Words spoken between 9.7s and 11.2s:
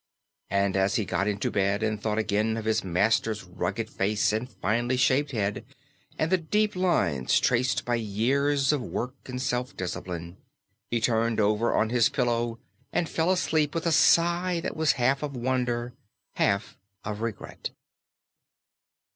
discipline, he